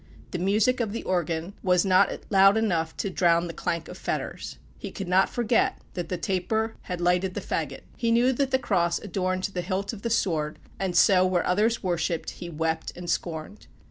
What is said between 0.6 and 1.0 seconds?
of